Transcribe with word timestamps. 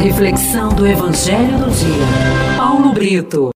reflexão 0.00 0.70
do 0.70 0.86
Evangelho 0.86 1.58
do 1.58 1.70
Dia. 1.70 2.56
Paulo 2.56 2.94
Brito. 2.94 3.50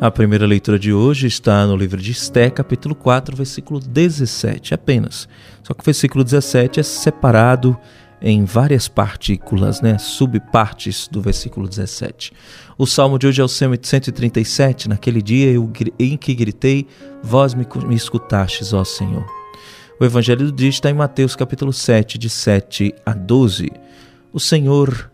A 0.00 0.10
primeira 0.12 0.46
leitura 0.46 0.78
de 0.78 0.92
hoje 0.92 1.26
está 1.26 1.66
no 1.66 1.76
livro 1.76 2.00
de 2.00 2.12
Esté, 2.12 2.50
capítulo 2.50 2.94
4, 2.94 3.36
versículo 3.36 3.80
17 3.80 4.74
apenas. 4.74 5.28
Só 5.64 5.74
que 5.74 5.82
o 5.82 5.84
versículo 5.84 6.22
17 6.22 6.78
é 6.78 6.82
separado 6.84 7.76
em 8.22 8.44
várias 8.44 8.86
partículas, 8.88 9.80
né, 9.80 9.96
subpartes 9.98 11.08
do 11.08 11.22
versículo 11.22 11.68
17. 11.68 12.32
O 12.76 12.86
salmo 12.86 13.18
de 13.18 13.26
hoje 13.26 13.40
é 13.40 13.44
o 13.44 13.48
137. 13.48 14.88
Naquele 14.88 15.22
dia 15.22 15.50
eu, 15.50 15.70
em 15.98 16.16
que 16.16 16.34
gritei, 16.34 16.86
vós 17.22 17.54
me, 17.54 17.66
me 17.86 17.94
escutastes, 17.94 18.72
ó 18.72 18.84
Senhor. 18.84 19.24
O 19.98 20.04
evangelho 20.04 20.46
do 20.46 20.52
dia 20.52 20.68
está 20.68 20.90
em 20.90 20.94
Mateus 20.94 21.36
capítulo 21.36 21.72
7, 21.72 22.18
de 22.18 22.30
7 22.30 22.94
a 23.04 23.12
12. 23.12 23.70
O 24.32 24.40
Senhor 24.40 25.10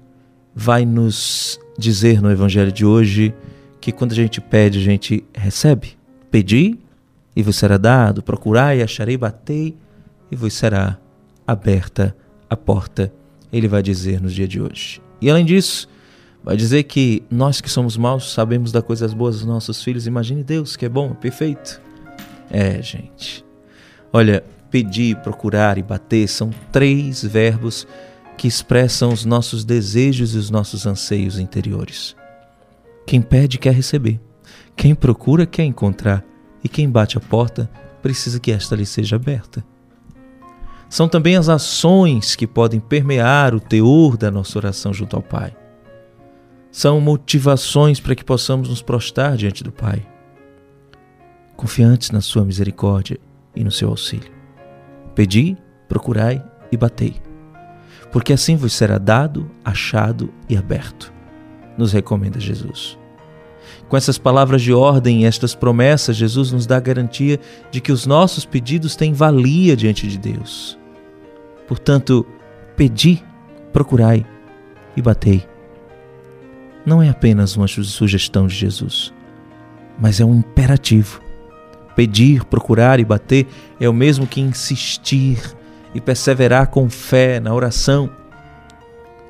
vai 0.55 0.85
nos 0.85 1.59
dizer 1.79 2.23
no 2.23 2.31
evangelho 2.31 2.73
de 2.73 2.85
hoje 2.85 3.35
que 3.81 3.93
quando 3.93 4.13
a 4.13 4.17
gente 4.17 4.41
pede, 4.41 4.79
a 4.79 4.83
gente 4.83 5.25
recebe. 5.35 5.97
Pedi 6.31 6.79
e 7.35 7.43
vos 7.43 7.57
será 7.57 7.77
dado, 7.77 8.23
procurai, 8.23 8.83
acharei, 8.83 9.17
batei 9.17 9.77
e 10.31 10.37
vos 10.37 10.55
será 10.55 10.99
aberta 11.47 12.17
a 12.49 12.57
porta, 12.57 13.13
ele 13.53 13.69
vai 13.69 13.83
dizer 13.83 14.21
nos 14.21 14.33
dias 14.35 14.49
de 14.49 14.61
hoje. 14.61 15.01
E 15.21 15.31
além 15.31 15.45
disso, 15.45 15.89
vai 16.45 16.57
dizer 16.57 16.85
que 16.85 17.23
nós 17.31 17.61
que 17.61 17.71
somos 17.71 17.97
maus 17.97 18.33
sabemos 18.33 18.73
dar 18.73 18.83
coisas 18.83 19.13
boas 19.13 19.37
aos 19.37 19.45
nossos 19.45 19.83
filhos. 19.83 20.07
Imagine 20.07 20.43
Deus 20.43 20.77
que 20.77 20.85
é 20.85 20.89
bom, 20.89 21.15
perfeito. 21.15 21.81
É, 22.51 22.81
gente. 22.81 23.45
Olha, 24.13 24.45
pedir, 24.71 25.17
procurar 25.17 25.79
e 25.79 25.83
bater 25.83 26.29
são 26.29 26.51
três 26.71 27.25
verbos 27.25 27.87
que 28.37 28.47
expressam 28.47 29.13
os 29.13 29.25
nossos 29.25 29.65
desejos 29.65 30.35
e 30.35 30.39
os 30.39 30.51
nossos 30.51 30.87
anseios 30.87 31.39
interiores. 31.39 32.15
Quem 33.07 33.23
pede 33.23 33.59
quer 33.59 33.73
receber, 33.73 34.21
quem 34.77 34.95
procura 34.95 35.47
quer 35.47 35.65
encontrar, 35.65 36.25
e 36.63 36.69
quem 36.69 36.91
bate 36.91 37.17
a 37.17 37.21
porta 37.21 37.71
precisa 38.03 38.41
que 38.41 38.51
esta 38.51 38.75
lhe 38.75 38.85
seja 38.85 39.17
aberta. 39.17 39.65
São 40.89 41.09
também 41.09 41.37
as 41.37 41.49
ações 41.49 42.37
que 42.37 42.47
podem 42.47 42.81
permear 42.81 43.55
o 43.55 43.61
teor 43.61 44.17
da 44.17 44.31
nossa 44.31 44.59
oração 44.59 44.93
junto 44.93 45.17
ao 45.17 45.23
Pai. 45.23 45.57
São 46.71 47.01
motivações 47.01 47.99
para 48.01 48.15
que 48.15 48.25
possamos 48.25 48.69
nos 48.69 48.83
prostrar 48.83 49.37
diante 49.37 49.65
do 49.65 49.73
Pai, 49.73 50.07
confiantes 51.57 52.11
na 52.11 52.21
Sua 52.21 52.45
misericórdia 52.45 53.19
e 53.55 53.65
no 53.65 53.71
seu 53.71 53.89
auxílio. 53.89 54.31
Pedi, 55.15 55.57
procurai 55.89 56.45
e 56.71 56.77
batei, 56.77 57.15
porque 58.13 58.33
assim 58.33 58.57
vos 58.57 58.75
será 58.75 58.99
dado, 58.99 59.51
achado 59.65 60.33
e 60.49 60.57
aberto, 60.57 61.13
nos 61.79 61.93
recomenda 61.93 62.39
Jesus. 62.39 62.99
Com 63.89 63.97
essas 63.97 64.19
palavras 64.19 64.63
de 64.63 64.73
ordem 64.73 65.23
e 65.23 65.25
estas 65.25 65.55
promessas, 65.55 66.17
Jesus 66.17 66.51
nos 66.51 66.67
dá 66.67 66.77
a 66.77 66.81
garantia 66.81 67.39
de 67.71 67.81
que 67.81 67.93
os 67.93 68.05
nossos 68.05 68.45
pedidos 68.45 68.97
têm 68.97 69.13
valia 69.13 69.77
diante 69.77 70.09
de 70.09 70.19
Deus. 70.19 70.77
Portanto, 71.69 72.27
pedi, 72.77 73.23
procurai 73.73 74.27
e 74.97 75.03
batei. 75.03 75.47
Não 76.85 77.03
é 77.03 77.09
apenas 77.09 77.57
uma 77.57 77.69
sugestão 77.69 78.47
de 78.47 78.55
Jesus, 78.55 79.13
mas 79.99 80.21
é 80.21 80.25
um 80.25 80.37
imperativo. 80.37 81.21
Pedir, 81.95 82.45
procurar 82.45 83.01
e 83.01 83.05
bater 83.05 83.47
é 83.81 83.89
o 83.89 83.93
mesmo 83.93 84.27
que 84.27 84.41
insistir 84.41 85.41
e 85.95 86.01
perseverar 86.01 86.69
com 86.69 86.91
fé 86.91 87.41
na 87.41 87.55
oração. 87.55 88.11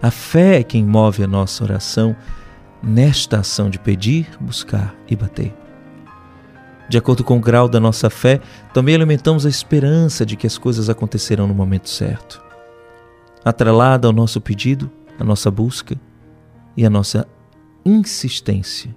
A 0.03 0.11
fé 0.11 0.61
é 0.61 0.63
quem 0.63 0.85
move 0.85 1.23
a 1.23 1.27
nossa 1.27 1.63
oração 1.63 2.17
nesta 2.83 3.41
ação 3.41 3.69
de 3.71 3.79
pedir, 3.79 4.29
buscar 4.41 4.95
e 5.09 5.17
bater. 5.17 5.55
De 6.89 6.97
acordo 6.97 7.25
com 7.25 7.37
o 7.37 7.41
grau 7.41 7.69
da 7.69 7.81
nossa 7.81 8.09
fé, 8.09 8.41
também 8.73 8.95
alimentamos 8.95 9.45
a 9.45 9.49
esperança 9.49 10.25
de 10.25 10.37
que 10.37 10.47
as 10.47 10.57
coisas 10.57 10.89
acontecerão 10.89 11.47
no 11.47 11.55
momento 11.55 11.89
certo. 11.89 12.41
Atrelada 13.45 14.07
ao 14.07 14.13
nosso 14.13 14.41
pedido, 14.41 14.91
a 15.19 15.25
nossa 15.25 15.51
busca 15.51 15.99
e 16.77 16.87
a 16.87 16.91
nossa 16.91 17.27
insistência, 17.85 18.95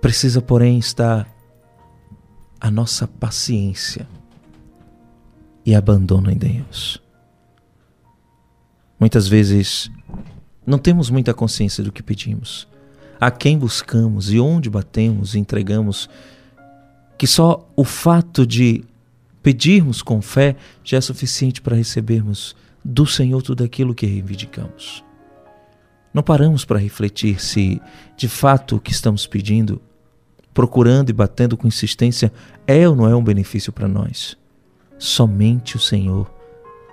precisa, 0.00 0.40
porém, 0.40 0.78
estar 0.78 1.26
a 2.60 2.70
nossa 2.70 3.06
paciência 3.06 4.08
e 5.64 5.74
abandono 5.74 6.30
em 6.30 6.36
Deus. 6.36 7.02
Muitas 8.98 9.26
vezes 9.28 9.90
não 10.66 10.78
temos 10.78 11.10
muita 11.10 11.34
consciência 11.34 11.82
do 11.82 11.92
que 11.92 12.02
pedimos 12.02 12.68
a 13.20 13.30
quem 13.30 13.58
buscamos 13.58 14.32
e 14.32 14.38
onde 14.38 14.68
batemos 14.68 15.34
e 15.34 15.38
entregamos, 15.38 16.08
que 17.18 17.26
só 17.26 17.68
o 17.74 17.84
fato 17.84 18.46
de 18.46 18.84
pedirmos 19.42 20.02
com 20.02 20.20
fé 20.20 20.56
já 20.82 20.98
é 20.98 21.00
suficiente 21.00 21.60
para 21.62 21.76
recebermos 21.76 22.56
do 22.84 23.06
Senhor 23.06 23.42
tudo 23.42 23.64
aquilo 23.64 23.94
que 23.94 24.06
reivindicamos. 24.06 25.04
Não 26.12 26.22
paramos 26.22 26.64
para 26.64 26.78
refletir 26.78 27.40
se, 27.40 27.80
de 28.16 28.28
fato, 28.28 28.76
o 28.76 28.80
que 28.80 28.90
estamos 28.90 29.26
pedindo, 29.26 29.82
procurando 30.54 31.10
e 31.10 31.12
batendo 31.12 31.56
com 31.56 31.68
insistência, 31.68 32.32
é 32.66 32.88
ou 32.88 32.96
não 32.96 33.08
é 33.08 33.14
um 33.14 33.22
benefício 33.22 33.72
para 33.72 33.86
nós. 33.86 34.36
Somente 34.98 35.76
o 35.76 35.80
Senhor 35.80 36.32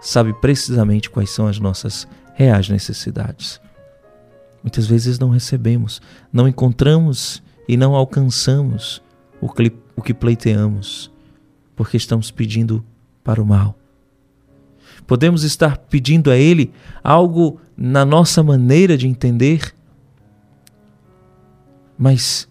sabe 0.02 0.34
precisamente 0.34 1.10
quais 1.10 1.30
são 1.30 1.48
as 1.48 1.58
nossas 1.58 2.08
reais 2.34 2.68
necessidades. 2.68 3.62
Muitas 4.64 4.88
vezes 4.88 5.20
não 5.20 5.30
recebemos, 5.30 6.02
não 6.32 6.48
encontramos 6.48 7.44
e 7.68 7.76
não 7.76 7.94
alcançamos 7.94 9.04
o 9.42 9.50
que, 10.02 10.14
pleiteamos, 10.14 11.12
porque 11.76 11.98
estamos 11.98 12.32
pedindo 12.32 12.84
para 13.24 13.42
o 13.42 13.46
mal. 13.46 13.78
Podemos 15.06 15.44
estar 15.44 15.78
pedindo 15.78 16.32
a 16.32 16.38
Ele 16.38 16.72
algo 17.04 17.60
na 17.76 18.06
nossa 18.06 18.42
maneira 18.42 18.98
de 18.98 19.06
entender, 19.06 19.76
mas 21.98 22.48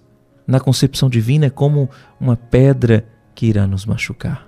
na 0.46 0.60
concepção 0.60 1.08
divina 1.08 1.46
é 1.46 1.50
como 1.50 1.88
uma 2.20 2.36
pedra 2.36 3.06
que 3.34 3.46
irá 3.46 3.66
nos 3.66 3.86
machucar, 3.86 4.46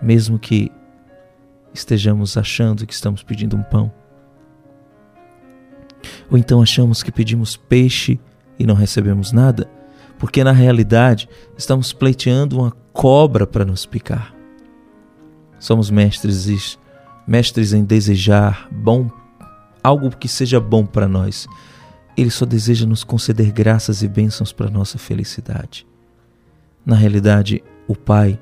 mesmo 0.00 0.38
que 0.38 0.70
estejamos 1.72 2.36
achando 2.36 2.86
que 2.86 2.94
estamos 2.94 3.24
pedindo 3.24 3.56
um 3.56 3.62
pão. 3.64 3.92
Ou 6.34 6.38
então 6.38 6.60
achamos 6.60 7.00
que 7.00 7.12
pedimos 7.12 7.56
peixe 7.56 8.18
e 8.58 8.66
não 8.66 8.74
recebemos 8.74 9.30
nada, 9.30 9.70
porque 10.18 10.42
na 10.42 10.50
realidade 10.50 11.28
estamos 11.56 11.92
pleiteando 11.92 12.58
uma 12.58 12.72
cobra 12.92 13.46
para 13.46 13.64
nos 13.64 13.86
picar. 13.86 14.34
Somos 15.60 15.90
mestres 15.90 16.76
mestres 17.24 17.72
em 17.72 17.84
desejar 17.84 18.68
bom 18.68 19.08
algo 19.80 20.10
que 20.10 20.26
seja 20.26 20.58
bom 20.58 20.84
para 20.84 21.06
nós. 21.06 21.46
Ele 22.16 22.30
só 22.30 22.44
deseja 22.44 22.84
nos 22.84 23.04
conceder 23.04 23.52
graças 23.52 24.02
e 24.02 24.08
bênçãos 24.08 24.52
para 24.52 24.68
nossa 24.68 24.98
felicidade. 24.98 25.86
Na 26.84 26.96
realidade, 26.96 27.62
o 27.86 27.94
Pai 27.94 28.40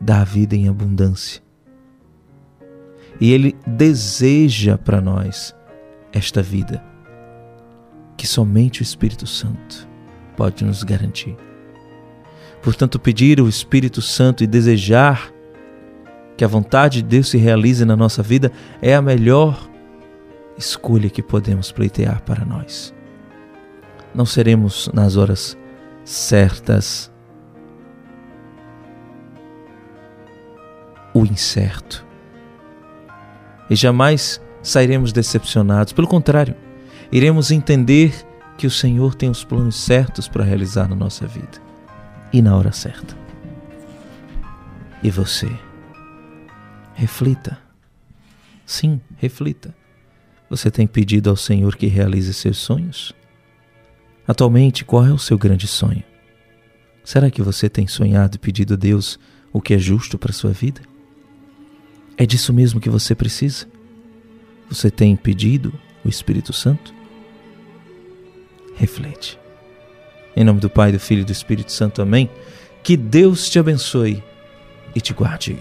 dá 0.00 0.22
a 0.22 0.24
vida 0.24 0.56
em 0.56 0.68
abundância. 0.68 1.40
E 3.20 3.30
ele 3.30 3.54
deseja 3.64 4.76
para 4.76 5.00
nós 5.00 5.54
esta 6.12 6.42
vida 6.42 6.82
que 8.16 8.26
somente 8.26 8.80
o 8.80 8.82
Espírito 8.82 9.26
Santo 9.26 9.88
pode 10.36 10.64
nos 10.64 10.82
garantir. 10.82 11.36
Portanto, 12.62 12.98
pedir 12.98 13.40
o 13.40 13.48
Espírito 13.48 14.02
Santo 14.02 14.42
e 14.42 14.46
desejar 14.46 15.32
que 16.36 16.44
a 16.44 16.48
vontade 16.48 17.02
de 17.02 17.08
Deus 17.08 17.28
se 17.28 17.38
realize 17.38 17.84
na 17.84 17.96
nossa 17.96 18.22
vida 18.22 18.52
é 18.82 18.94
a 18.94 19.02
melhor 19.02 19.68
escolha 20.56 21.08
que 21.08 21.22
podemos 21.22 21.70
pleitear 21.70 22.22
para 22.22 22.44
nós. 22.44 22.94
Não 24.14 24.26
seremos 24.26 24.90
nas 24.92 25.16
horas 25.16 25.56
certas 26.04 27.10
o 31.14 31.24
incerto. 31.24 32.04
E 33.70 33.76
jamais 33.76 34.40
sairemos 34.68 35.12
decepcionados. 35.12 35.92
Pelo 35.92 36.06
contrário, 36.06 36.54
iremos 37.10 37.50
entender 37.50 38.14
que 38.56 38.66
o 38.66 38.70
Senhor 38.70 39.14
tem 39.14 39.30
os 39.30 39.44
planos 39.44 39.76
certos 39.76 40.28
para 40.28 40.44
realizar 40.44 40.88
na 40.88 40.96
nossa 40.96 41.26
vida 41.26 41.62
e 42.32 42.42
na 42.42 42.56
hora 42.56 42.72
certa. 42.72 43.16
E 45.02 45.10
você? 45.10 45.48
Reflita. 46.94 47.58
Sim, 48.66 49.00
reflita. 49.16 49.74
Você 50.50 50.70
tem 50.70 50.86
pedido 50.86 51.30
ao 51.30 51.36
Senhor 51.36 51.76
que 51.76 51.86
realize 51.86 52.32
seus 52.34 52.58
sonhos? 52.58 53.14
Atualmente, 54.26 54.84
qual 54.84 55.06
é 55.06 55.12
o 55.12 55.18
seu 55.18 55.38
grande 55.38 55.66
sonho? 55.66 56.02
Será 57.04 57.30
que 57.30 57.40
você 57.40 57.68
tem 57.68 57.86
sonhado 57.86 58.36
e 58.36 58.38
pedido 58.38 58.74
a 58.74 58.76
Deus 58.76 59.18
o 59.52 59.60
que 59.62 59.72
é 59.72 59.78
justo 59.78 60.18
para 60.18 60.30
a 60.30 60.34
sua 60.34 60.50
vida? 60.50 60.82
É 62.16 62.26
disso 62.26 62.52
mesmo 62.52 62.80
que 62.80 62.90
você 62.90 63.14
precisa? 63.14 63.66
Você 64.68 64.90
tem 64.90 65.16
pedido 65.16 65.72
o 66.04 66.08
Espírito 66.08 66.52
Santo? 66.52 66.94
Reflete. 68.76 69.38
Em 70.36 70.44
nome 70.44 70.60
do 70.60 70.70
Pai, 70.70 70.92
do 70.92 71.00
Filho 71.00 71.22
e 71.22 71.24
do 71.24 71.32
Espírito 71.32 71.72
Santo, 71.72 72.00
amém. 72.02 72.30
Que 72.82 72.96
Deus 72.96 73.48
te 73.48 73.58
abençoe 73.58 74.22
e 74.94 75.00
te 75.00 75.12
guarde. 75.12 75.58